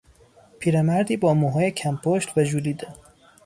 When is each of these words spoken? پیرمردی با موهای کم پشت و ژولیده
پیرمردی 0.59 1.17
با 1.17 1.33
موهای 1.33 1.71
کم 1.71 1.97
پشت 2.03 2.37
و 2.37 2.43
ژولیده 2.43 2.87